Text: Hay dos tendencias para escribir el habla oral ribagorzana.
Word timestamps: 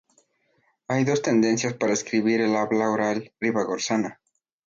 Hay 0.87 1.03
dos 1.03 1.21
tendencias 1.21 1.75
para 1.75 1.93
escribir 1.93 2.41
el 2.41 2.55
habla 2.55 2.89
oral 2.89 3.33
ribagorzana. 3.39 4.19